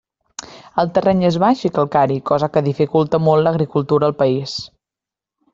[0.83, 4.61] El terreny és baix i calcari, cosa que dificulta molt l'agricultura al país.